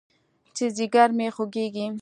[0.55, 1.87] چې ځيگر مې خوږېږي.